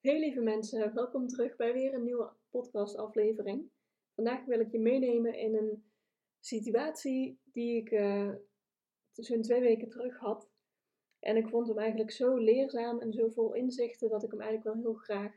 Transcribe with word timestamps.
Hey 0.00 0.18
lieve 0.18 0.40
mensen, 0.40 0.94
welkom 0.94 1.28
terug 1.28 1.56
bij 1.56 1.72
weer 1.72 1.94
een 1.94 2.04
nieuwe 2.04 2.32
podcastaflevering. 2.50 3.70
Vandaag 4.14 4.44
wil 4.44 4.60
ik 4.60 4.70
je 4.70 4.78
meenemen 4.78 5.34
in 5.34 5.54
een 5.54 5.84
situatie 6.38 7.40
die 7.44 7.76
ik 7.76 7.90
uh, 7.90 8.32
twee 9.12 9.60
weken 9.60 9.88
terug 9.88 10.18
had. 10.18 10.50
En 11.18 11.36
ik 11.36 11.48
vond 11.48 11.68
hem 11.68 11.78
eigenlijk 11.78 12.10
zo 12.10 12.36
leerzaam 12.36 13.00
en 13.00 13.12
zo 13.12 13.28
vol 13.28 13.54
inzichten 13.54 14.08
dat 14.08 14.22
ik 14.22 14.30
hem 14.30 14.40
eigenlijk 14.40 14.74
wel 14.74 14.84
heel 14.84 15.00
graag 15.00 15.32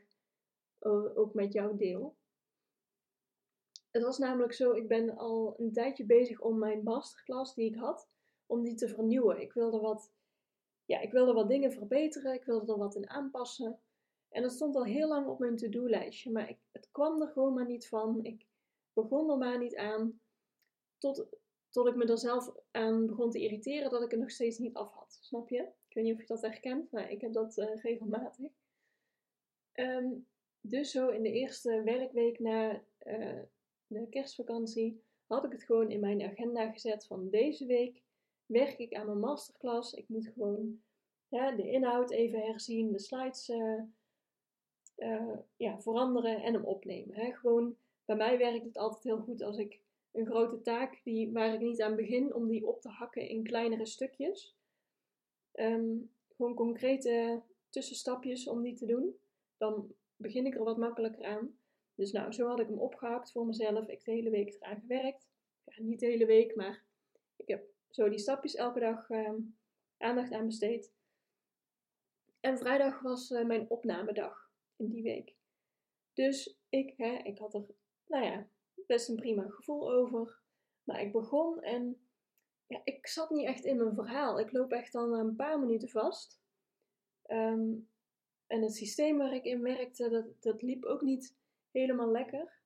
uh, 0.80 1.18
ook 1.18 1.34
met 1.34 1.52
jou 1.52 1.76
deel. 1.76 2.16
Het 3.90 4.02
was 4.02 4.18
namelijk 4.18 4.52
zo, 4.52 4.72
ik 4.72 4.88
ben 4.88 5.16
al 5.16 5.54
een 5.58 5.72
tijdje 5.72 6.06
bezig 6.06 6.40
om 6.40 6.58
mijn 6.58 6.82
masterclass 6.82 7.54
die 7.54 7.70
ik 7.70 7.76
had, 7.76 8.08
om 8.46 8.62
die 8.62 8.74
te 8.74 8.88
vernieuwen. 8.88 9.40
Ik 9.40 9.52
wilde 9.52 9.78
wat, 9.78 10.12
ja, 10.84 11.00
ik 11.00 11.12
wilde 11.12 11.32
wat 11.32 11.48
dingen 11.48 11.72
verbeteren, 11.72 12.34
ik 12.34 12.44
wilde 12.44 12.72
er 12.72 12.78
wat 12.78 12.94
in 12.94 13.08
aanpassen. 13.08 13.80
En 14.34 14.42
dat 14.42 14.52
stond 14.52 14.76
al 14.76 14.84
heel 14.84 15.08
lang 15.08 15.26
op 15.26 15.38
mijn 15.38 15.56
to-do-lijstje, 15.56 16.30
maar 16.30 16.48
ik, 16.48 16.58
het 16.72 16.88
kwam 16.90 17.22
er 17.22 17.28
gewoon 17.28 17.54
maar 17.54 17.66
niet 17.66 17.88
van. 17.88 18.24
Ik 18.24 18.46
begon 18.92 19.30
er 19.30 19.38
maar 19.38 19.58
niet 19.58 19.76
aan, 19.76 20.20
tot, 20.98 21.26
tot 21.68 21.86
ik 21.86 21.94
me 21.94 22.04
er 22.04 22.18
zelf 22.18 22.54
aan 22.70 23.06
begon 23.06 23.30
te 23.30 23.40
irriteren 23.40 23.90
dat 23.90 24.02
ik 24.02 24.10
het 24.10 24.20
nog 24.20 24.30
steeds 24.30 24.58
niet 24.58 24.74
af 24.74 24.92
had. 24.92 25.18
Snap 25.20 25.48
je? 25.48 25.60
Ik 25.88 25.94
weet 25.94 26.04
niet 26.04 26.14
of 26.14 26.20
je 26.20 26.26
dat 26.26 26.40
herkent, 26.40 26.90
maar 26.90 27.10
ik 27.10 27.20
heb 27.20 27.32
dat 27.32 27.56
uh, 27.56 27.74
regelmatig. 27.74 28.52
Um, 29.74 30.26
dus 30.60 30.90
zo 30.90 31.08
in 31.08 31.22
de 31.22 31.32
eerste 31.32 31.82
werkweek 31.82 32.38
na 32.38 32.82
uh, 33.06 33.42
de 33.86 34.08
kerstvakantie 34.08 35.02
had 35.26 35.44
ik 35.44 35.52
het 35.52 35.64
gewoon 35.64 35.90
in 35.90 36.00
mijn 36.00 36.22
agenda 36.22 36.70
gezet 36.70 37.06
van 37.06 37.30
deze 37.30 37.66
week 37.66 38.02
werk 38.46 38.78
ik 38.78 38.94
aan 38.94 39.06
mijn 39.06 39.20
masterclass. 39.20 39.92
Ik 39.92 40.08
moet 40.08 40.26
gewoon 40.26 40.82
ja, 41.28 41.52
de 41.52 41.70
inhoud 41.70 42.10
even 42.10 42.40
herzien, 42.40 42.92
de 42.92 42.98
slides 42.98 43.48
uh, 43.48 43.82
uh, 44.96 45.36
ja, 45.56 45.80
veranderen 45.80 46.42
en 46.42 46.54
hem 46.54 46.64
opnemen. 46.64 47.14
Hè. 47.14 47.32
Gewoon, 47.32 47.76
bij 48.04 48.16
mij 48.16 48.38
werkt 48.38 48.64
het 48.64 48.76
altijd 48.76 49.04
heel 49.04 49.20
goed 49.20 49.42
als 49.42 49.58
ik 49.58 49.80
een 50.12 50.26
grote 50.26 50.60
taak 50.60 51.00
die, 51.04 51.32
waar 51.32 51.54
ik 51.54 51.60
niet 51.60 51.82
aan 51.82 51.96
begin, 51.96 52.34
om 52.34 52.48
die 52.48 52.66
op 52.66 52.80
te 52.80 52.88
hakken 52.88 53.28
in 53.28 53.42
kleinere 53.42 53.86
stukjes. 53.86 54.56
Um, 55.52 56.10
gewoon 56.36 56.54
concrete 56.54 57.42
tussenstapjes 57.68 58.48
om 58.48 58.62
die 58.62 58.74
te 58.74 58.86
doen. 58.86 59.18
Dan 59.56 59.94
begin 60.16 60.46
ik 60.46 60.54
er 60.54 60.64
wat 60.64 60.76
makkelijker 60.76 61.24
aan. 61.24 61.58
Dus 61.94 62.12
nou, 62.12 62.32
zo 62.32 62.48
had 62.48 62.60
ik 62.60 62.66
hem 62.66 62.78
opgehakt 62.78 63.32
voor 63.32 63.46
mezelf. 63.46 63.82
Ik 63.82 63.90
heb 63.90 64.04
de 64.04 64.12
hele 64.12 64.30
week 64.30 64.54
eraan 64.54 64.80
gewerkt. 64.80 65.28
Ja, 65.64 65.82
niet 65.82 66.00
de 66.00 66.06
hele 66.06 66.26
week, 66.26 66.56
maar 66.56 66.84
ik 67.36 67.48
heb 67.48 67.66
zo 67.90 68.08
die 68.08 68.18
stapjes 68.18 68.54
elke 68.54 68.80
dag 68.80 69.08
uh, 69.08 69.32
aandacht 69.96 70.32
aan 70.32 70.46
besteed. 70.46 70.92
En 72.40 72.58
vrijdag 72.58 73.00
was 73.00 73.30
uh, 73.30 73.44
mijn 73.44 73.70
opnamedag 73.70 74.43
in 74.76 74.88
die 74.88 75.02
week. 75.02 75.34
Dus 76.12 76.58
ik, 76.68 76.94
hè, 76.96 77.12
ik 77.14 77.38
had 77.38 77.54
er, 77.54 77.66
nou 78.06 78.24
ja, 78.24 78.48
best 78.86 79.08
een 79.08 79.16
prima 79.16 79.48
gevoel 79.48 79.92
over. 79.92 80.42
Maar 80.84 81.00
ik 81.00 81.12
begon 81.12 81.62
en 81.62 82.08
ja, 82.66 82.80
ik 82.84 83.06
zat 83.06 83.30
niet 83.30 83.46
echt 83.46 83.64
in 83.64 83.76
mijn 83.76 83.94
verhaal. 83.94 84.40
Ik 84.40 84.52
loop 84.52 84.72
echt 84.72 84.94
al 84.94 85.14
een 85.14 85.36
paar 85.36 85.60
minuten 85.60 85.88
vast. 85.88 86.42
Um, 87.26 87.88
en 88.46 88.62
het 88.62 88.74
systeem 88.74 89.18
waar 89.18 89.34
ik 89.34 89.44
in 89.44 89.62
werkte, 89.62 90.08
dat, 90.08 90.42
dat 90.42 90.62
liep 90.62 90.84
ook 90.84 91.02
niet 91.02 91.36
helemaal 91.70 92.10
lekker. 92.10 92.62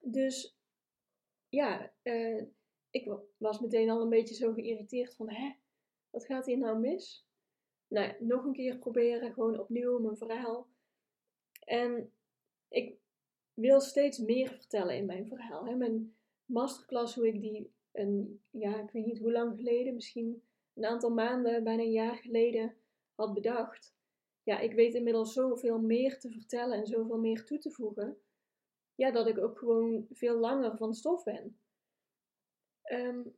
Dus 0.00 0.58
ja, 1.48 1.92
uh, 2.02 2.44
ik 2.90 3.18
was 3.36 3.60
meteen 3.60 3.90
al 3.90 4.00
een 4.00 4.08
beetje 4.08 4.34
zo 4.34 4.52
geïrriteerd 4.52 5.14
van, 5.14 5.30
hè, 5.30 5.54
wat 6.10 6.26
gaat 6.26 6.46
hier 6.46 6.58
nou 6.58 6.78
mis? 6.78 7.25
Nou, 7.88 8.24
nog 8.24 8.44
een 8.44 8.52
keer 8.52 8.78
proberen, 8.78 9.32
gewoon 9.32 9.58
opnieuw 9.58 9.98
mijn 9.98 10.16
verhaal. 10.16 10.68
En 11.64 12.12
ik 12.68 12.98
wil 13.54 13.80
steeds 13.80 14.18
meer 14.18 14.48
vertellen 14.48 14.96
in 14.96 15.06
mijn 15.06 15.26
verhaal. 15.26 15.66
Hè. 15.66 15.74
Mijn 15.74 16.16
masterclass, 16.44 17.14
hoe 17.14 17.26
ik 17.26 17.40
die 17.40 17.72
een, 17.92 18.42
ja, 18.50 18.80
ik 18.80 18.90
weet 18.90 19.06
niet 19.06 19.18
hoe 19.18 19.32
lang 19.32 19.56
geleden, 19.56 19.94
misschien 19.94 20.42
een 20.74 20.84
aantal 20.84 21.10
maanden, 21.10 21.64
bijna 21.64 21.82
een 21.82 21.92
jaar 21.92 22.16
geleden, 22.16 22.76
had 23.14 23.34
bedacht. 23.34 23.94
Ja, 24.42 24.58
ik 24.58 24.72
weet 24.72 24.94
inmiddels 24.94 25.32
zoveel 25.32 25.80
meer 25.80 26.18
te 26.18 26.30
vertellen 26.30 26.78
en 26.78 26.86
zoveel 26.86 27.18
meer 27.18 27.44
toe 27.44 27.58
te 27.58 27.70
voegen. 27.70 28.18
Ja, 28.94 29.10
dat 29.10 29.26
ik 29.26 29.38
ook 29.38 29.58
gewoon 29.58 30.06
veel 30.10 30.38
langer 30.38 30.76
van 30.76 30.94
stof 30.94 31.24
ben. 31.24 31.58
Um, 32.92 33.36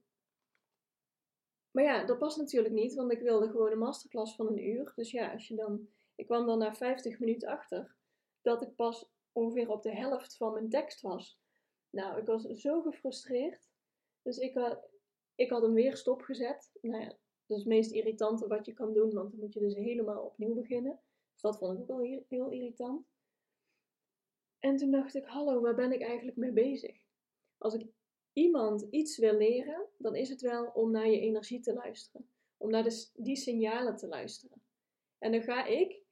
maar 1.78 1.86
ja, 1.86 2.04
dat 2.04 2.18
past 2.18 2.36
natuurlijk 2.36 2.74
niet, 2.74 2.94
want 2.94 3.12
ik 3.12 3.20
wilde 3.20 3.50
gewoon 3.50 3.72
een 3.72 3.78
masterclass 3.78 4.34
van 4.34 4.46
een 4.46 4.68
uur. 4.68 4.92
Dus 4.94 5.10
ja, 5.10 5.32
als 5.32 5.48
je 5.48 5.54
dan. 5.54 5.88
Ik 6.14 6.26
kwam 6.26 6.46
dan 6.46 6.58
na 6.58 6.74
50 6.74 7.18
minuten 7.18 7.48
achter 7.48 7.96
dat 8.42 8.62
ik 8.62 8.74
pas 8.74 9.08
ongeveer 9.32 9.70
op 9.70 9.82
de 9.82 9.94
helft 9.94 10.36
van 10.36 10.52
mijn 10.52 10.68
tekst 10.68 11.00
was. 11.00 11.40
Nou, 11.90 12.20
ik 12.20 12.26
was 12.26 12.42
zo 12.42 12.82
gefrustreerd. 12.82 13.68
Dus 14.22 14.38
ik 14.38 14.54
had, 14.54 14.88
ik 15.34 15.50
had 15.50 15.62
hem 15.62 15.72
weer 15.74 15.96
stopgezet. 15.96 16.70
Nou 16.80 17.02
ja, 17.02 17.08
dat 17.08 17.18
is 17.46 17.56
het 17.56 17.66
meest 17.66 17.92
irritante 17.92 18.46
wat 18.46 18.66
je 18.66 18.72
kan 18.72 18.92
doen, 18.92 19.12
want 19.12 19.30
dan 19.30 19.40
moet 19.40 19.54
je 19.54 19.60
dus 19.60 19.74
helemaal 19.74 20.22
opnieuw 20.22 20.54
beginnen. 20.54 21.00
Dus 21.32 21.42
dat 21.42 21.58
vond 21.58 21.74
ik 21.74 21.80
ook 21.80 21.86
wel 21.86 22.24
heel 22.28 22.50
irritant. 22.50 23.06
En 24.58 24.76
toen 24.76 24.90
dacht 24.90 25.14
ik, 25.14 25.24
hallo, 25.24 25.60
waar 25.60 25.74
ben 25.74 25.92
ik 25.92 26.02
eigenlijk 26.02 26.36
mee 26.36 26.52
bezig? 26.52 27.00
Als 27.58 27.74
ik 27.74 27.86
iemand 28.38 28.86
iets 28.90 29.18
wil 29.18 29.36
leren, 29.36 29.86
dan 29.96 30.14
is 30.14 30.28
het 30.28 30.40
wel 30.40 30.66
om 30.74 30.90
naar 30.90 31.08
je 31.08 31.20
energie 31.20 31.60
te 31.60 31.72
luisteren. 31.72 32.28
Om 32.56 32.70
naar 32.70 32.82
de, 32.82 33.08
die 33.14 33.36
signalen 33.36 33.96
te 33.96 34.06
luisteren. 34.06 34.62
En 35.18 35.32
dan 35.32 35.42
ga 35.42 35.64
ik, 35.64 36.02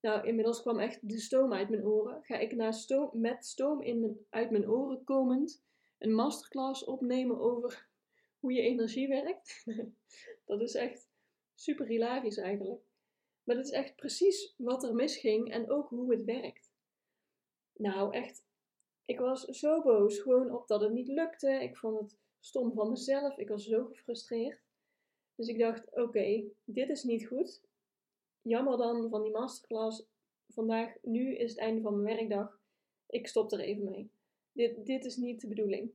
nou 0.00 0.26
inmiddels 0.26 0.60
kwam 0.60 0.78
echt 0.78 1.08
de 1.08 1.18
stoom 1.18 1.52
uit 1.52 1.68
mijn 1.68 1.86
oren, 1.86 2.22
ga 2.22 2.38
ik 2.38 2.54
naar 2.54 2.74
stoom, 2.74 3.10
met 3.12 3.44
stoom 3.44 3.82
in 3.82 4.00
mijn, 4.00 4.18
uit 4.30 4.50
mijn 4.50 4.68
oren 4.68 5.04
komend 5.04 5.64
een 5.98 6.14
masterclass 6.14 6.84
opnemen 6.84 7.40
over 7.40 7.88
hoe 8.40 8.52
je 8.52 8.60
energie 8.60 9.08
werkt. 9.08 9.64
dat 10.44 10.60
is 10.60 10.74
echt 10.74 11.08
super 11.54 11.86
hilarisch 11.86 12.38
eigenlijk. 12.38 12.82
Maar 13.44 13.56
dat 13.56 13.64
is 13.64 13.70
echt 13.70 13.96
precies 13.96 14.54
wat 14.56 14.84
er 14.84 14.94
misging 14.94 15.50
en 15.50 15.70
ook 15.70 15.88
hoe 15.88 16.12
het 16.12 16.24
werkt. 16.24 16.72
Nou, 17.76 18.12
echt 18.12 18.45
ik 19.06 19.18
was 19.18 19.44
zo 19.44 19.82
boos 19.82 20.18
gewoon 20.18 20.50
op 20.50 20.66
dat 20.66 20.80
het 20.80 20.92
niet 20.92 21.08
lukte. 21.08 21.50
Ik 21.50 21.76
vond 21.76 22.00
het 22.00 22.18
stom 22.40 22.72
van 22.72 22.90
mezelf. 22.90 23.38
Ik 23.38 23.48
was 23.48 23.64
zo 23.64 23.84
gefrustreerd. 23.84 24.60
Dus 25.34 25.48
ik 25.48 25.58
dacht: 25.58 25.96
oké, 25.96 26.44
dit 26.64 26.88
is 26.88 27.02
niet 27.02 27.26
goed. 27.26 27.62
Jammer 28.42 28.76
dan 28.76 29.08
van 29.10 29.22
die 29.22 29.32
masterclass. 29.32 30.06
Vandaag, 30.48 30.96
nu 31.02 31.36
is 31.36 31.50
het 31.50 31.58
einde 31.58 31.80
van 31.80 32.02
mijn 32.02 32.16
werkdag. 32.16 32.60
Ik 33.06 33.26
stop 33.26 33.52
er 33.52 33.60
even 33.60 33.84
mee. 33.84 34.10
Dit, 34.52 34.86
dit 34.86 35.04
is 35.04 35.16
niet 35.16 35.40
de 35.40 35.48
bedoeling. 35.48 35.92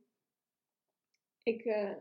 Ik 1.43 1.65
uh, 1.65 1.95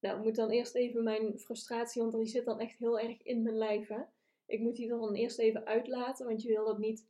nou, 0.00 0.22
moet 0.22 0.36
dan 0.36 0.50
eerst 0.50 0.74
even 0.74 1.02
mijn 1.02 1.38
frustratie, 1.38 2.02
want 2.02 2.14
die 2.14 2.26
zit 2.26 2.44
dan 2.44 2.60
echt 2.60 2.78
heel 2.78 2.98
erg 2.98 3.22
in 3.22 3.42
mijn 3.42 3.56
lijf. 3.56 3.88
Hè? 3.88 4.02
Ik 4.46 4.60
moet 4.60 4.76
die 4.76 4.88
dan 4.88 5.14
eerst 5.14 5.38
even 5.38 5.66
uitlaten, 5.66 6.26
want 6.26 6.42
je 6.42 6.48
wil 6.48 6.64
dat 6.64 6.78
niet 6.78 7.06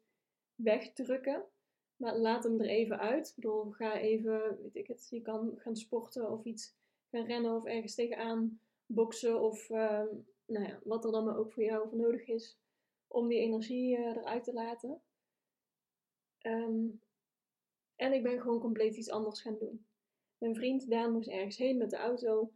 wegdrukken. 0.54 1.44
Maar 1.96 2.17
laat 2.17 2.44
hem 2.44 2.61
er 2.61 2.69
even 2.69 2.99
uit. 2.99 3.29
Ik 3.29 3.35
bedoel, 3.35 3.70
ga 3.70 3.99
even, 3.99 4.58
weet 4.62 4.76
ik 4.76 4.87
het, 4.87 5.06
je 5.11 5.23
kan 5.23 5.52
gaan 5.56 5.76
sporten 5.76 6.31
of 6.31 6.44
iets 6.44 6.75
gaan 7.11 7.25
rennen 7.25 7.56
of 7.56 7.64
ergens 7.64 7.94
tegenaan 7.94 8.61
boksen 8.87 9.41
of 9.41 9.70
uh, 9.70 10.02
nou 10.46 10.67
ja, 10.67 10.81
wat 10.85 11.05
er 11.05 11.12
dan 11.12 11.25
maar 11.25 11.37
ook 11.38 11.52
voor 11.52 11.62
jou 11.62 11.88
voor 11.88 11.99
nodig 11.99 12.26
is 12.26 12.58
om 13.08 13.29
die 13.29 13.38
energie 13.38 13.99
uh, 13.99 14.06
eruit 14.06 14.44
te 14.44 14.52
laten. 14.52 15.00
Um, 16.43 17.00
en 17.96 18.12
ik 18.12 18.23
ben 18.23 18.41
gewoon 18.41 18.61
compleet 18.61 18.96
iets 18.96 19.11
anders 19.11 19.41
gaan 19.41 19.58
doen. 19.58 19.87
Mijn 20.38 20.55
vriend 20.55 20.91
Daan 20.91 21.12
moest 21.12 21.29
ergens 21.29 21.56
heen 21.56 21.76
met 21.76 21.91
de 21.91 21.96
auto. 21.96 22.52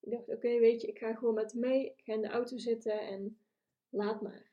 Ik 0.00 0.10
dacht, 0.10 0.28
oké, 0.28 0.58
weet 0.58 0.80
je, 0.80 0.86
ik 0.86 0.98
ga 0.98 1.14
gewoon 1.14 1.34
met 1.34 1.52
hem 1.52 1.60
mee. 1.60 1.86
Ik 1.86 2.04
ga 2.04 2.12
in 2.12 2.20
de 2.20 2.28
auto 2.28 2.58
zitten 2.58 3.00
en 3.00 3.38
laat 3.88 4.20
maar. 4.20 4.50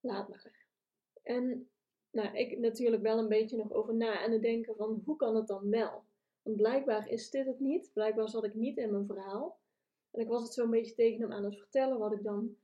Laat 0.00 0.28
maar. 0.28 0.66
En 1.22 1.70
nou, 2.12 2.36
ik 2.36 2.58
natuurlijk 2.58 3.02
wel 3.02 3.18
een 3.18 3.28
beetje 3.28 3.56
nog 3.56 3.72
over 3.72 3.94
na 3.94 4.24
en 4.24 4.32
het 4.32 4.42
denken 4.42 4.76
van 4.76 5.02
hoe 5.04 5.16
kan 5.16 5.36
het 5.36 5.46
dan 5.46 5.70
wel? 5.70 6.04
Want 6.42 6.56
blijkbaar 6.56 7.08
is 7.08 7.30
dit 7.30 7.46
het 7.46 7.60
niet. 7.60 7.90
Blijkbaar 7.92 8.28
zat 8.28 8.44
ik 8.44 8.54
niet 8.54 8.76
in 8.76 8.90
mijn 8.90 9.06
verhaal. 9.06 9.60
En 10.10 10.20
ik 10.20 10.28
was 10.28 10.42
het 10.42 10.52
zo'n 10.52 10.70
beetje 10.70 10.94
tegen 10.94 11.20
hem 11.20 11.32
aan 11.32 11.44
het 11.44 11.56
vertellen 11.56 11.98
wat 11.98 12.12
ik 12.12 12.22
dan 12.22 12.56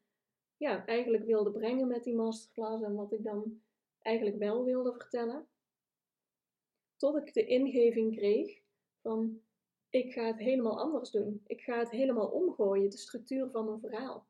ja, 0.56 0.86
eigenlijk 0.86 1.24
wilde 1.24 1.50
brengen 1.50 1.88
met 1.88 2.04
die 2.04 2.14
masterclass 2.14 2.82
en 2.82 2.94
wat 2.94 3.12
ik 3.12 3.22
dan 3.24 3.62
eigenlijk 4.02 4.38
wel 4.38 4.64
wilde 4.64 4.92
vertellen. 4.92 5.48
Tot 6.96 7.16
ik 7.16 7.34
de 7.34 7.46
ingeving 7.46 8.16
kreeg 8.16 8.60
van 9.00 9.40
ik 9.90 10.12
ga 10.12 10.26
het 10.26 10.38
helemaal 10.38 10.80
anders 10.80 11.10
doen. 11.10 11.42
Ik 11.46 11.60
ga 11.60 11.78
het 11.78 11.90
helemaal 11.90 12.28
omgooien, 12.28 12.90
de 12.90 12.96
structuur 12.96 13.50
van 13.50 13.64
mijn 13.64 13.80
verhaal. 13.80 14.26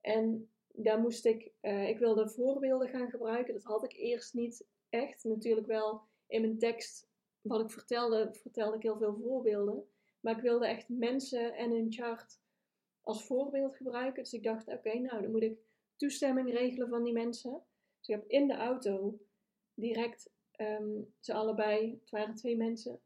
En 0.00 0.50
daar 0.72 0.98
moest 0.98 1.24
ik, 1.24 1.52
uh, 1.62 1.88
ik 1.88 1.98
wilde 1.98 2.28
voorbeelden 2.28 2.88
gaan 2.88 3.10
gebruiken. 3.10 3.54
Dat 3.54 3.62
had 3.62 3.84
ik 3.84 3.92
eerst 3.92 4.34
niet 4.34 4.66
echt. 4.88 5.24
Natuurlijk 5.24 5.66
wel 5.66 6.02
in 6.26 6.40
mijn 6.40 6.58
tekst, 6.58 7.08
wat 7.40 7.60
ik 7.60 7.70
vertelde, 7.70 8.28
vertelde 8.32 8.76
ik 8.76 8.82
heel 8.82 8.98
veel 8.98 9.16
voorbeelden. 9.16 9.88
Maar 10.20 10.36
ik 10.36 10.42
wilde 10.42 10.66
echt 10.66 10.88
mensen 10.88 11.54
en 11.54 11.70
hun 11.70 11.92
chart 11.92 12.40
als 13.00 13.24
voorbeeld 13.24 13.76
gebruiken. 13.76 14.22
Dus 14.22 14.32
ik 14.32 14.42
dacht, 14.42 14.68
oké, 14.68 14.98
nou 14.98 15.22
dan 15.22 15.30
moet 15.30 15.42
ik 15.42 15.58
toestemming 15.96 16.50
regelen 16.50 16.88
van 16.88 17.04
die 17.04 17.12
mensen. 17.12 17.62
Dus 17.98 18.08
ik 18.08 18.14
heb 18.14 18.28
in 18.28 18.46
de 18.46 18.54
auto 18.54 19.20
direct 19.74 20.30
um, 20.56 21.14
ze 21.20 21.34
allebei, 21.34 21.98
het 22.00 22.10
waren 22.10 22.34
twee 22.34 22.56
mensen, 22.56 23.00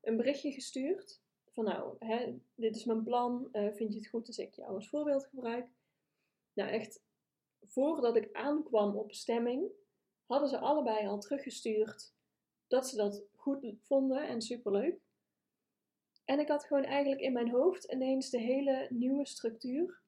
een 0.00 0.16
berichtje 0.16 0.52
gestuurd. 0.52 1.22
Van 1.52 1.64
nou, 1.64 1.96
hè, 1.98 2.38
dit 2.54 2.76
is 2.76 2.84
mijn 2.84 3.02
plan, 3.02 3.48
uh, 3.52 3.72
vind 3.72 3.92
je 3.92 3.98
het 3.98 4.08
goed 4.08 4.26
als 4.26 4.38
ik 4.38 4.54
jou 4.54 4.74
als 4.74 4.88
voorbeeld 4.88 5.26
gebruik? 5.26 5.68
Nou 6.52 6.70
echt, 6.70 7.02
voordat 7.62 8.16
ik 8.16 8.32
aankwam 8.32 8.96
op 8.96 9.08
bestemming, 9.08 9.70
hadden 10.26 10.48
ze 10.48 10.58
allebei 10.58 11.06
al 11.06 11.18
teruggestuurd 11.18 12.14
dat 12.66 12.88
ze 12.88 12.96
dat 12.96 13.24
goed 13.36 13.74
vonden 13.82 14.28
en 14.28 14.42
superleuk. 14.42 15.00
En 16.24 16.38
ik 16.38 16.48
had 16.48 16.64
gewoon 16.64 16.84
eigenlijk 16.84 17.20
in 17.20 17.32
mijn 17.32 17.50
hoofd 17.50 17.84
ineens 17.84 18.30
de 18.30 18.38
hele 18.38 18.86
nieuwe 18.90 19.26
structuur 19.26 20.00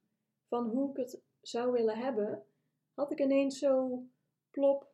van 0.48 0.68
hoe 0.68 0.90
ik 0.90 0.96
het 0.96 1.22
zou 1.40 1.72
willen 1.72 1.98
hebben, 1.98 2.46
had 2.94 3.10
ik 3.10 3.20
ineens 3.20 3.58
zo 3.58 4.04
plop, 4.50 4.92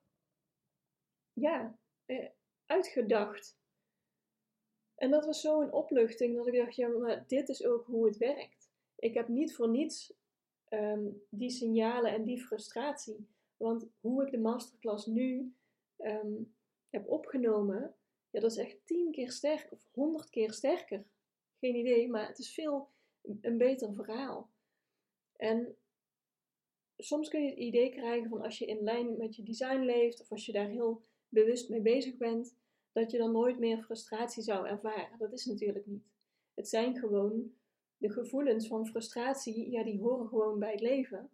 ja, 1.33 1.79
eh, 2.07 2.29
uitgedacht. 2.67 3.57
En 4.95 5.11
dat 5.11 5.25
was 5.25 5.41
zo'n 5.41 5.73
opluchting 5.73 6.37
dat 6.37 6.47
ik 6.47 6.55
dacht, 6.55 6.77
ja, 6.77 6.89
maar 6.89 7.27
dit 7.27 7.49
is 7.49 7.65
ook 7.65 7.87
hoe 7.87 8.07
het 8.07 8.17
werkt. 8.17 8.71
Ik 8.97 9.15
heb 9.15 9.29
niet 9.29 9.55
voor 9.55 9.69
niets 9.69 10.13
ehm, 10.69 11.07
die 11.29 11.51
signalen 11.51 12.13
en 12.13 12.25
die 12.25 12.41
frustratie. 12.41 13.27
Want 13.57 13.87
hoe 14.01 14.25
ik 14.25 14.31
de 14.31 14.39
masterclass 14.39 15.07
nu 15.07 15.55
ehm, 15.97 16.43
heb 16.91 17.09
opgenomen, 17.09 17.95
ja, 18.31 18.41
dat 18.41 18.51
is 18.51 18.57
echt 18.57 18.87
tien 18.87 19.11
keer 19.13 19.31
sterker 19.31 19.73
of 19.73 19.89
honderd 19.93 20.31
keer 20.31 20.53
sterker. 20.53 21.05
Geen 21.61 21.75
idee, 21.75 22.09
maar 22.09 22.29
het 22.29 22.39
is 22.39 22.55
veel 22.55 22.89
een 23.41 23.59
beter 23.59 23.95
verhaal. 23.95 24.51
En 25.37 25.77
soms 26.97 27.29
kun 27.29 27.43
je 27.43 27.49
het 27.49 27.59
idee 27.59 27.91
krijgen 27.91 28.29
van 28.29 28.43
als 28.43 28.59
je 28.59 28.67
in 28.67 28.83
lijn 28.83 29.17
met 29.17 29.37
je 29.37 29.43
design 29.43 29.81
leeft 29.81 30.21
of 30.21 30.31
als 30.31 30.47
je 30.47 30.53
daar 30.53 30.69
heel 30.69 31.03
bewust 31.29 31.69
mee 31.69 31.81
bezig 31.81 32.17
bent, 32.17 32.57
dat 32.93 33.11
je 33.11 33.19
dan 33.19 33.33
nooit 33.33 33.59
meer 33.59 33.83
frustratie 33.83 34.43
zou 34.43 34.67
ervaren. 34.67 35.19
Dat 35.19 35.33
is 35.33 35.45
natuurlijk 35.45 35.87
niet. 35.87 36.07
Het 36.55 36.69
zijn 36.69 36.99
gewoon 36.99 37.53
de 37.99 38.11
gevoelens 38.11 38.67
van 38.67 38.87
frustratie, 38.87 39.71
ja, 39.71 39.85
die 39.85 40.01
horen 40.01 40.29
gewoon 40.29 40.59
bij 40.59 40.71
het 40.71 40.81
leven. 40.81 41.31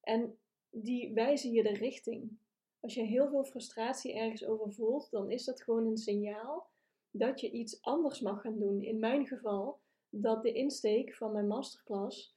En 0.00 0.38
die 0.70 1.12
wijzen 1.12 1.52
je 1.52 1.62
de 1.62 1.74
richting. 1.74 2.38
Als 2.80 2.94
je 2.94 3.02
heel 3.02 3.28
veel 3.28 3.44
frustratie 3.44 4.14
ergens 4.14 4.44
over 4.44 4.72
voelt, 4.72 5.10
dan 5.10 5.30
is 5.30 5.44
dat 5.44 5.62
gewoon 5.62 5.86
een 5.86 5.96
signaal 5.96 6.70
dat 7.10 7.40
je 7.40 7.50
iets 7.50 7.82
anders 7.82 8.20
mag 8.20 8.40
gaan 8.40 8.58
doen. 8.58 8.82
In 8.82 8.98
mijn 8.98 9.26
geval, 9.26 9.80
dat 10.08 10.42
de 10.42 10.52
insteek 10.52 11.14
van 11.14 11.32
mijn 11.32 11.46
masterclass, 11.46 12.36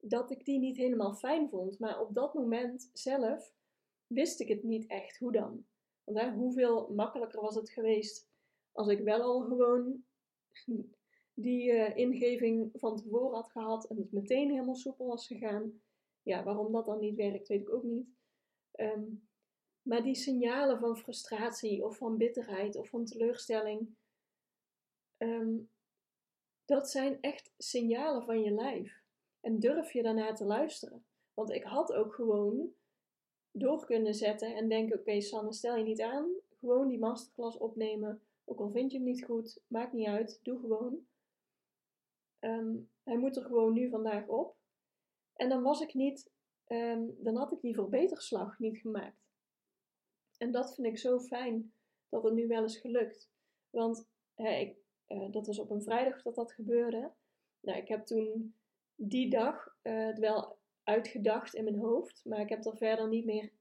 dat 0.00 0.30
ik 0.30 0.44
die 0.44 0.58
niet 0.58 0.76
helemaal 0.76 1.14
fijn 1.14 1.48
vond. 1.48 1.78
Maar 1.78 2.00
op 2.00 2.14
dat 2.14 2.34
moment 2.34 2.90
zelf 2.92 3.52
wist 4.06 4.40
ik 4.40 4.48
het 4.48 4.62
niet 4.62 4.86
echt. 4.86 5.18
Hoe 5.18 5.32
dan? 5.32 5.66
Want 6.04 6.34
hoeveel 6.34 6.92
makkelijker 6.94 7.40
was 7.40 7.54
het 7.54 7.70
geweest 7.70 8.28
als 8.72 8.88
ik 8.88 9.00
wel 9.00 9.22
al 9.22 9.40
gewoon 9.40 10.04
die 11.40 11.72
uh, 11.72 11.96
ingeving 11.96 12.70
van 12.74 12.96
tevoren 12.96 13.34
had 13.34 13.50
gehad 13.50 13.86
en 13.86 13.96
het 13.96 14.12
meteen 14.12 14.50
helemaal 14.50 14.74
soepel 14.74 15.06
was 15.06 15.26
gegaan. 15.26 15.82
Ja, 16.22 16.42
waarom 16.42 16.72
dat 16.72 16.86
dan 16.86 16.98
niet 16.98 17.16
werkt, 17.16 17.48
weet 17.48 17.60
ik 17.60 17.72
ook 17.72 17.82
niet. 17.82 18.06
Um, 18.80 19.28
maar 19.82 20.02
die 20.02 20.14
signalen 20.14 20.78
van 20.78 20.96
frustratie 20.96 21.84
of 21.84 21.96
van 21.96 22.16
bitterheid 22.16 22.76
of 22.76 22.88
van 22.88 23.04
teleurstelling, 23.04 23.96
um, 25.18 25.70
dat 26.64 26.90
zijn 26.90 27.20
echt 27.20 27.52
signalen 27.58 28.24
van 28.24 28.42
je 28.42 28.50
lijf. 28.50 29.02
En 29.40 29.58
durf 29.58 29.92
je 29.92 30.02
daarna 30.02 30.32
te 30.32 30.44
luisteren? 30.44 31.04
Want 31.34 31.50
ik 31.50 31.62
had 31.62 31.92
ook 31.92 32.14
gewoon 32.14 32.72
door 33.50 33.86
kunnen 33.86 34.14
zetten 34.14 34.56
en 34.56 34.68
denken: 34.68 34.98
oké, 34.98 35.20
Sanne, 35.20 35.52
stel 35.52 35.76
je 35.76 35.84
niet 35.84 36.00
aan. 36.00 36.30
Gewoon 36.60 36.88
die 36.88 36.98
masterclass 36.98 37.58
opnemen. 37.58 38.22
Ook 38.44 38.60
al 38.60 38.70
vind 38.70 38.90
je 38.90 38.96
hem 38.96 39.06
niet 39.06 39.24
goed, 39.24 39.60
maakt 39.66 39.92
niet 39.92 40.06
uit, 40.06 40.40
doe 40.42 40.60
gewoon. 40.60 41.06
Um, 42.40 42.90
hij 43.02 43.18
moet 43.18 43.36
er 43.36 43.44
gewoon 43.44 43.72
nu 43.72 43.88
vandaag 43.88 44.26
op. 44.26 44.56
En 45.32 45.48
dan 45.48 45.62
was 45.62 45.80
ik 45.80 45.94
niet, 45.94 46.30
um, 46.66 47.16
dan 47.18 47.36
had 47.36 47.52
ik 47.52 47.60
die 47.60 47.74
verbeterslag 47.74 48.58
niet 48.58 48.78
gemaakt. 48.78 49.26
En 50.36 50.50
dat 50.50 50.74
vind 50.74 50.86
ik 50.86 50.98
zo 50.98 51.18
fijn 51.18 51.72
dat 52.08 52.22
het 52.22 52.34
nu 52.34 52.46
wel 52.46 52.64
is 52.64 52.76
gelukt. 52.76 53.30
Want 53.70 54.08
ik, 54.36 54.76
uh, 55.08 55.30
dat 55.30 55.46
was 55.46 55.58
op 55.58 55.70
een 55.70 55.82
vrijdag 55.82 56.22
dat 56.22 56.34
dat 56.34 56.52
gebeurde. 56.52 57.12
Nou, 57.60 57.78
ik 57.78 57.88
heb 57.88 58.06
toen 58.06 58.54
die 58.94 59.30
dag 59.30 59.76
uh, 59.82 60.06
het 60.06 60.18
wel 60.18 60.58
uitgedacht 60.82 61.54
in 61.54 61.64
mijn 61.64 61.78
hoofd, 61.78 62.24
maar 62.24 62.40
ik 62.40 62.48
heb 62.48 62.64
er 62.64 62.76
verder 62.76 63.08
niet 63.08 63.24
meer 63.24 63.52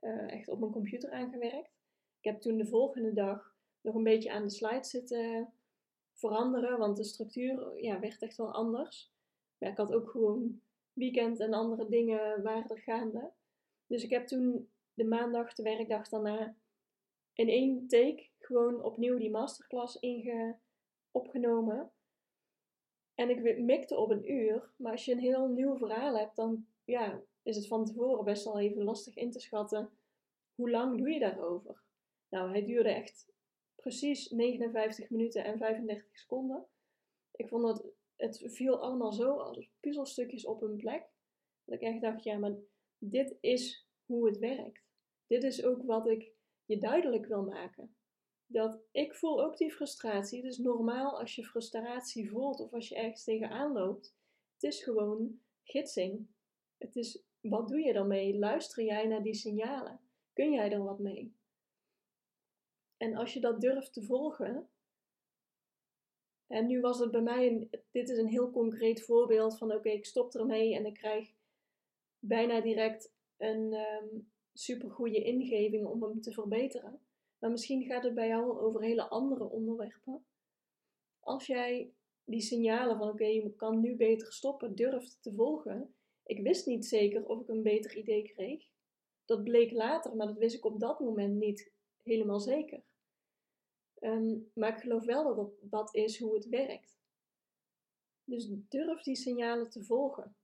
uh, 0.00 0.32
echt 0.32 0.48
op 0.48 0.58
mijn 0.58 0.72
computer 0.72 1.10
aan 1.10 1.30
gewerkt. 1.30 1.72
Ik 2.18 2.30
heb 2.30 2.40
toen 2.40 2.56
de 2.56 2.66
volgende 2.66 3.12
dag 3.12 3.56
nog 3.80 3.94
een 3.94 4.02
beetje 4.02 4.32
aan 4.32 4.42
de 4.42 4.50
slides 4.50 4.90
zitten 4.90 5.52
veranderen, 6.28 6.78
want 6.78 6.96
de 6.96 7.04
structuur 7.04 7.82
ja, 7.82 8.00
werd 8.00 8.22
echt 8.22 8.36
wel 8.36 8.52
anders. 8.52 9.12
Maar 9.58 9.70
ik 9.70 9.76
had 9.76 9.92
ook 9.92 10.10
gewoon 10.10 10.60
weekend 10.92 11.40
en 11.40 11.52
andere 11.52 11.88
dingen 11.88 12.42
waren 12.42 12.78
gaande. 12.78 13.32
Dus 13.86 14.04
ik 14.04 14.10
heb 14.10 14.26
toen 14.26 14.70
de 14.94 15.04
maandag, 15.04 15.54
de 15.54 15.62
werkdag 15.62 16.08
daarna, 16.08 16.56
in 17.32 17.48
één 17.48 17.86
take 17.86 18.28
gewoon 18.38 18.82
opnieuw 18.82 19.18
die 19.18 19.30
masterclass 19.30 19.98
opgenomen. 21.10 21.90
En 23.14 23.30
ik 23.30 23.58
mikte 23.58 23.96
op 23.96 24.10
een 24.10 24.32
uur, 24.32 24.72
maar 24.76 24.92
als 24.92 25.04
je 25.04 25.12
een 25.12 25.18
heel 25.18 25.48
nieuw 25.48 25.76
verhaal 25.76 26.18
hebt, 26.18 26.36
dan 26.36 26.66
ja, 26.84 27.22
is 27.42 27.56
het 27.56 27.66
van 27.66 27.84
tevoren 27.84 28.24
best 28.24 28.44
wel 28.44 28.60
even 28.60 28.84
lastig 28.84 29.16
in 29.16 29.30
te 29.30 29.40
schatten. 29.40 29.90
Hoe 30.54 30.70
lang 30.70 30.98
doe 30.98 31.10
je 31.10 31.18
daarover? 31.18 31.82
Nou, 32.28 32.50
hij 32.50 32.64
duurde 32.64 32.88
echt 32.88 33.33
precies 33.84 34.30
59 34.30 35.10
minuten 35.10 35.44
en 35.44 35.58
35 35.58 36.18
seconden. 36.18 36.66
Ik 37.30 37.48
vond 37.48 37.62
dat 37.62 37.86
het 38.16 38.42
viel 38.46 38.82
allemaal 38.82 39.12
zo 39.12 39.36
als 39.36 39.70
puzzelstukjes 39.80 40.46
op 40.46 40.60
hun 40.60 40.76
plek. 40.76 41.06
Dat 41.64 41.74
ik 41.74 41.80
echt 41.80 42.00
dacht, 42.00 42.24
ja, 42.24 42.38
maar 42.38 42.54
dit 42.98 43.36
is 43.40 43.88
hoe 44.04 44.26
het 44.26 44.38
werkt. 44.38 44.82
Dit 45.26 45.42
is 45.42 45.64
ook 45.64 45.82
wat 45.82 46.08
ik 46.08 46.32
je 46.64 46.78
duidelijk 46.78 47.26
wil 47.26 47.42
maken. 47.42 47.96
Dat 48.46 48.80
ik 48.90 49.14
voel 49.14 49.44
ook 49.44 49.56
die 49.56 49.72
frustratie. 49.72 50.42
Het 50.42 50.52
is 50.52 50.58
normaal 50.58 51.18
als 51.20 51.34
je 51.34 51.44
frustratie 51.44 52.30
voelt 52.30 52.60
of 52.60 52.72
als 52.72 52.88
je 52.88 52.96
ergens 52.96 53.24
tegenaan 53.24 53.72
loopt. 53.72 54.16
Het 54.54 54.62
is 54.62 54.82
gewoon 54.82 55.40
gidsing. 55.62 56.28
Het 56.78 56.96
is, 56.96 57.24
wat 57.40 57.68
doe 57.68 57.80
je 57.80 57.92
daarmee? 57.92 58.38
Luister 58.38 58.84
jij 58.84 59.06
naar 59.06 59.22
die 59.22 59.34
signalen? 59.34 60.00
Kun 60.32 60.52
jij 60.52 60.72
er 60.72 60.84
wat 60.84 60.98
mee? 60.98 61.34
En 63.04 63.14
als 63.14 63.32
je 63.32 63.40
dat 63.40 63.60
durft 63.60 63.92
te 63.92 64.02
volgen, 64.02 64.68
en 66.46 66.66
nu 66.66 66.80
was 66.80 66.98
het 66.98 67.10
bij 67.10 67.22
mij, 67.22 67.46
een, 67.46 67.70
dit 67.90 68.08
is 68.08 68.18
een 68.18 68.28
heel 68.28 68.50
concreet 68.50 69.02
voorbeeld 69.02 69.58
van 69.58 69.72
oké, 69.72 69.88
ik 69.88 70.04
stop 70.04 70.34
ermee 70.34 70.74
en 70.74 70.86
ik 70.86 70.94
krijg 70.94 71.32
bijna 72.18 72.60
direct 72.60 73.12
een 73.36 73.72
um, 73.72 74.32
supergoeie 74.52 75.24
ingeving 75.24 75.86
om 75.86 76.02
hem 76.02 76.20
te 76.20 76.32
verbeteren. 76.32 77.00
Maar 77.38 77.50
misschien 77.50 77.84
gaat 77.84 78.04
het 78.04 78.14
bij 78.14 78.28
jou 78.28 78.58
over 78.58 78.82
hele 78.82 79.08
andere 79.08 79.44
onderwerpen. 79.44 80.24
Als 81.20 81.46
jij 81.46 81.92
die 82.24 82.40
signalen 82.40 82.98
van 82.98 83.08
oké, 83.08 83.26
je 83.26 83.54
kan 83.56 83.80
nu 83.80 83.96
beter 83.96 84.32
stoppen, 84.32 84.74
durft 84.74 85.18
te 85.20 85.34
volgen. 85.34 85.94
Ik 86.24 86.42
wist 86.42 86.66
niet 86.66 86.86
zeker 86.86 87.26
of 87.26 87.40
ik 87.40 87.48
een 87.48 87.62
beter 87.62 87.96
idee 87.96 88.22
kreeg. 88.22 88.68
Dat 89.24 89.44
bleek 89.44 89.70
later, 89.72 90.16
maar 90.16 90.26
dat 90.26 90.38
wist 90.38 90.56
ik 90.56 90.64
op 90.64 90.80
dat 90.80 91.00
moment 91.00 91.34
niet 91.34 91.72
helemaal 92.02 92.40
zeker. 92.40 92.82
Ehm, 94.04 94.38
maar 94.54 94.68
ik 94.68 94.80
geloof 94.80 95.04
wel 95.04 95.34
dat 95.34 95.50
dat 95.60 95.94
is 95.94 96.18
hoe 96.18 96.34
het 96.34 96.48
werkt. 96.48 96.98
Dus 98.24 98.48
durf 98.68 99.02
die 99.02 99.16
signalen 99.16 99.70
te 99.70 99.84
volgen. 99.84 100.36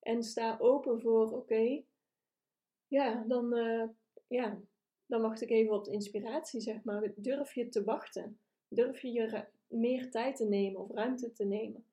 En 0.00 0.22
sta 0.22 0.56
open 0.58 1.00
voor, 1.00 1.32
oké, 1.32 1.82
ja, 2.88 3.24
dan, 3.28 3.56
uh, 3.56 3.88
ja, 4.26 4.60
dan 5.06 5.20
wacht 5.20 5.40
ik 5.40 5.50
even 5.50 5.74
op 5.74 5.84
de 5.84 5.90
inspiratie, 5.90 6.60
zeg 6.60 6.84
maar. 6.84 7.12
Durf 7.16 7.54
je 7.54 7.68
te 7.68 7.84
wachten? 7.84 8.38
Durf 8.68 9.00
je 9.00 9.12
je 9.12 9.44
meer 9.66 10.10
tijd 10.10 10.36
te 10.36 10.44
nemen 10.44 10.80
of 10.80 10.90
ruimte 10.90 11.32
te 11.32 11.44
nemen? 11.44 11.84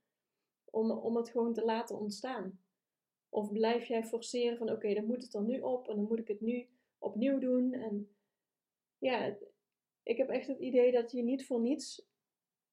Om, 0.66 0.92
om 0.92 1.16
het 1.16 1.30
gewoon 1.30 1.54
te 1.54 1.66
laten 1.66 2.00
ontstaan. 2.00 2.60
Of 3.30 3.52
blijf 3.52 3.86
jij 3.86 4.04
forceren 4.04 4.58
van 4.58 4.72
oké, 4.72 4.94
dan 4.94 5.06
moet 5.06 5.24
het 5.24 5.34
er 5.34 5.44
nu 5.44 5.60
op 5.60 5.90
en 5.90 5.96
dan 5.96 6.08
moet 6.08 6.20
ik 6.20 6.28
het 6.28 6.42
nu 6.42 6.68
opnieuw 6.98 7.40
doen. 7.40 7.74
En 7.74 8.10
ja, 8.98 9.36
ik 10.04 10.18
heb 10.18 10.30
echt 10.30 10.48
het 10.48 10.60
idee 10.60 10.92
dat 10.92 11.12
je 11.12 11.24
niet 11.24 11.46
voor 11.46 11.60
niets, 11.60 12.06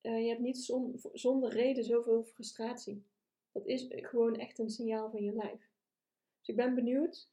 uh, 0.02 0.22
je 0.22 0.28
hebt 0.28 0.40
niet 0.40 0.72
zonder 1.12 1.50
reden 1.50 1.84
zoveel 1.84 2.22
frustratie. 2.24 3.04
Dat 3.52 3.66
is 3.66 3.86
gewoon 3.88 4.36
echt 4.36 4.58
een 4.58 4.70
signaal 4.70 5.10
van 5.10 5.24
je 5.24 5.32
lijf. 5.32 5.70
Dus 6.38 6.48
ik 6.48 6.56
ben 6.56 6.74
benieuwd 6.74 7.28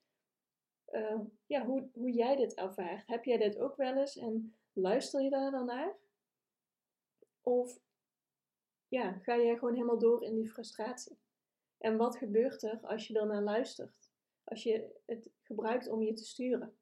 uh, 0.91 1.19
ja, 1.45 1.65
hoe, 1.65 1.89
hoe 1.93 2.11
jij 2.11 2.35
dit 2.35 2.53
ervaart. 2.53 3.07
Heb 3.07 3.23
jij 3.23 3.37
dit 3.37 3.57
ook 3.57 3.75
wel 3.75 3.97
eens 3.97 4.17
en 4.17 4.55
luister 4.73 5.21
je 5.21 5.29
daar 5.29 5.51
dan 5.51 5.65
naar? 5.65 5.95
Of 7.41 7.79
ja, 8.87 9.11
ga 9.11 9.37
jij 9.37 9.57
gewoon 9.57 9.73
helemaal 9.73 9.99
door 9.99 10.23
in 10.23 10.35
die 10.35 10.49
frustratie? 10.49 11.17
En 11.77 11.97
wat 11.97 12.17
gebeurt 12.17 12.63
er 12.63 12.79
als 12.81 13.07
je 13.07 13.13
naar 13.13 13.41
luistert? 13.41 14.11
Als 14.43 14.63
je 14.63 14.99
het 15.05 15.29
gebruikt 15.41 15.87
om 15.87 16.01
je 16.01 16.13
te 16.13 16.25
sturen? 16.25 16.77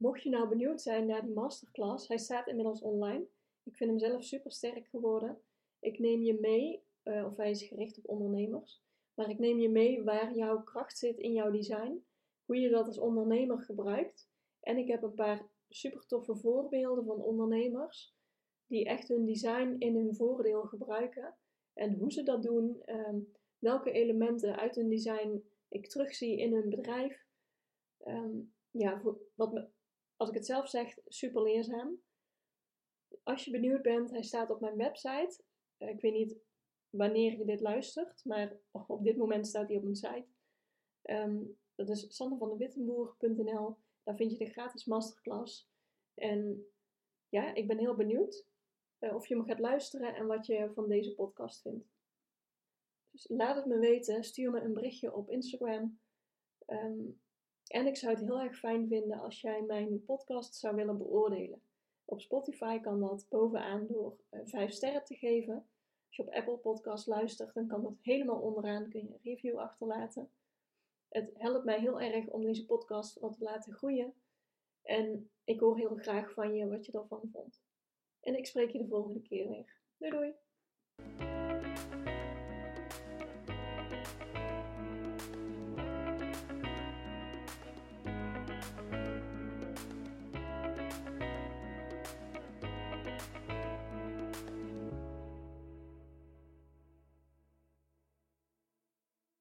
Mocht 0.00 0.22
je 0.22 0.30
nou 0.30 0.48
benieuwd 0.48 0.82
zijn 0.82 1.06
naar 1.06 1.22
die 1.22 1.34
masterclass, 1.34 2.08
hij 2.08 2.18
staat 2.18 2.46
inmiddels 2.46 2.82
online. 2.82 3.26
Ik 3.62 3.76
vind 3.76 3.90
hem 3.90 3.98
zelf 3.98 4.24
super 4.24 4.52
sterk 4.52 4.86
geworden. 4.88 5.40
Ik 5.80 5.98
neem 5.98 6.22
je 6.22 6.38
mee, 6.40 6.82
uh, 7.04 7.24
of 7.24 7.36
hij 7.36 7.50
is 7.50 7.62
gericht 7.62 7.98
op 7.98 8.08
ondernemers, 8.08 8.82
maar 9.14 9.30
ik 9.30 9.38
neem 9.38 9.58
je 9.58 9.68
mee 9.68 10.02
waar 10.02 10.34
jouw 10.34 10.62
kracht 10.62 10.98
zit 10.98 11.18
in 11.18 11.32
jouw 11.32 11.50
design, 11.50 12.04
hoe 12.44 12.56
je 12.56 12.68
dat 12.68 12.86
als 12.86 12.98
ondernemer 12.98 13.60
gebruikt. 13.62 14.28
En 14.60 14.76
ik 14.76 14.88
heb 14.88 15.02
een 15.02 15.14
paar 15.14 15.46
super 15.68 16.06
toffe 16.06 16.36
voorbeelden 16.36 17.04
van 17.04 17.22
ondernemers 17.22 18.14
die 18.66 18.84
echt 18.84 19.08
hun 19.08 19.26
design 19.26 19.76
in 19.78 19.96
hun 19.96 20.14
voordeel 20.14 20.62
gebruiken. 20.62 21.36
En 21.72 21.94
hoe 21.94 22.12
ze 22.12 22.22
dat 22.22 22.42
doen, 22.42 22.82
ehm, 22.84 23.18
welke 23.58 23.92
elementen 23.92 24.56
uit 24.56 24.74
hun 24.74 24.88
design 24.88 25.44
ik 25.68 25.88
terugzie 25.88 26.38
in 26.38 26.52
hun 26.52 26.68
bedrijf. 26.68 27.26
Ehm, 27.98 28.38
ja, 28.70 29.02
wat 29.34 29.52
me, 29.52 29.68
als 30.20 30.28
ik 30.28 30.34
het 30.34 30.46
zelf 30.46 30.68
zeg, 30.68 30.98
super 31.06 31.42
leerzaam. 31.42 32.00
Als 33.22 33.44
je 33.44 33.50
benieuwd 33.50 33.82
bent, 33.82 34.10
hij 34.10 34.22
staat 34.22 34.50
op 34.50 34.60
mijn 34.60 34.76
website. 34.76 35.42
Eh, 35.76 35.88
ik 35.88 36.00
weet 36.00 36.12
niet 36.12 36.36
wanneer 36.90 37.38
je 37.38 37.44
dit 37.44 37.60
luistert, 37.60 38.24
maar 38.24 38.56
op 38.70 39.04
dit 39.04 39.16
moment 39.16 39.46
staat 39.46 39.68
hij 39.68 39.76
op 39.76 39.82
mijn 39.82 39.96
site. 39.96 40.26
Um, 41.02 41.58
dat 41.74 41.88
is 41.88 42.16
sandervandewittenboer.nl. 42.16 43.76
Daar 44.02 44.16
vind 44.16 44.30
je 44.30 44.38
de 44.38 44.50
gratis 44.50 44.84
masterclass. 44.84 45.70
En 46.14 46.66
ja, 47.28 47.54
ik 47.54 47.66
ben 47.66 47.78
heel 47.78 47.94
benieuwd 47.94 48.46
uh, 48.98 49.14
of 49.14 49.26
je 49.26 49.36
me 49.36 49.44
gaat 49.44 49.58
luisteren 49.58 50.14
en 50.14 50.26
wat 50.26 50.46
je 50.46 50.70
van 50.74 50.88
deze 50.88 51.14
podcast 51.14 51.62
vindt. 51.62 51.88
Dus 53.10 53.28
laat 53.28 53.56
het 53.56 53.66
me 53.66 53.78
weten. 53.78 54.24
Stuur 54.24 54.50
me 54.50 54.60
een 54.60 54.74
berichtje 54.74 55.14
op 55.14 55.30
Instagram. 55.30 56.00
Um, 56.66 57.20
en 57.70 57.86
ik 57.86 57.96
zou 57.96 58.12
het 58.12 58.22
heel 58.24 58.40
erg 58.40 58.58
fijn 58.58 58.88
vinden 58.88 59.18
als 59.18 59.40
jij 59.40 59.62
mijn 59.62 60.04
podcast 60.04 60.54
zou 60.54 60.76
willen 60.76 60.98
beoordelen. 60.98 61.62
Op 62.04 62.20
Spotify 62.20 62.80
kan 62.80 63.00
dat 63.00 63.26
bovenaan 63.28 63.86
door 63.86 64.16
uh, 64.30 64.40
eh, 64.40 64.46
5 64.46 64.72
sterren 64.72 65.04
te 65.04 65.14
geven. 65.14 65.54
Als 66.06 66.16
je 66.16 66.22
op 66.22 66.32
Apple 66.32 66.56
Podcast 66.56 67.06
luistert, 67.06 67.54
dan 67.54 67.66
kan 67.66 67.82
dat 67.82 67.98
helemaal 68.02 68.40
onderaan. 68.40 68.88
Kun 68.88 69.00
je 69.00 69.08
een 69.08 69.20
review 69.22 69.58
achterlaten. 69.58 70.30
Het 71.08 71.30
helpt 71.34 71.64
mij 71.64 71.80
heel 71.80 72.00
erg 72.00 72.26
om 72.26 72.42
deze 72.42 72.66
podcast 72.66 73.18
wat 73.18 73.32
te 73.32 73.44
laten 73.44 73.72
groeien. 73.72 74.14
En 74.82 75.30
ik 75.44 75.60
hoor 75.60 75.76
heel 75.76 75.96
graag 75.96 76.32
van 76.32 76.54
je 76.54 76.68
wat 76.68 76.86
je 76.86 76.92
ervan 76.92 77.28
vond. 77.32 77.62
En 78.20 78.36
ik 78.36 78.46
spreek 78.46 78.70
je 78.70 78.78
de 78.78 78.88
volgende 78.88 79.22
keer 79.22 79.48
weer. 79.48 79.78